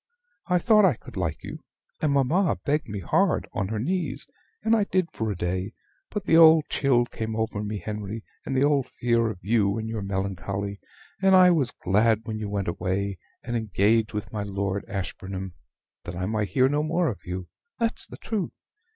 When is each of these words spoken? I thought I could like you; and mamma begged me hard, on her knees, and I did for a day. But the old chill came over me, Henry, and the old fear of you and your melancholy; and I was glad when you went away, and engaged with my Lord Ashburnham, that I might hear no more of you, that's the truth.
I 0.47 0.57
thought 0.57 0.83
I 0.83 0.95
could 0.95 1.15
like 1.15 1.43
you; 1.43 1.59
and 2.01 2.11
mamma 2.11 2.57
begged 2.65 2.89
me 2.89 3.01
hard, 3.01 3.47
on 3.53 3.67
her 3.67 3.77
knees, 3.77 4.25
and 4.63 4.75
I 4.75 4.85
did 4.85 5.11
for 5.11 5.29
a 5.29 5.35
day. 5.37 5.73
But 6.09 6.25
the 6.25 6.37
old 6.37 6.63
chill 6.69 7.05
came 7.05 7.35
over 7.35 7.63
me, 7.63 7.77
Henry, 7.77 8.23
and 8.43 8.57
the 8.57 8.63
old 8.63 8.87
fear 8.87 9.29
of 9.29 9.37
you 9.43 9.77
and 9.77 9.87
your 9.87 10.01
melancholy; 10.01 10.79
and 11.21 11.35
I 11.35 11.51
was 11.51 11.69
glad 11.69 12.21
when 12.23 12.39
you 12.39 12.49
went 12.49 12.67
away, 12.67 13.19
and 13.43 13.55
engaged 13.55 14.11
with 14.13 14.33
my 14.33 14.41
Lord 14.41 14.85
Ashburnham, 14.87 15.53
that 16.05 16.15
I 16.15 16.25
might 16.25 16.49
hear 16.49 16.67
no 16.67 16.81
more 16.81 17.07
of 17.07 17.19
you, 17.23 17.47
that's 17.77 18.07
the 18.07 18.17
truth. 18.17 18.53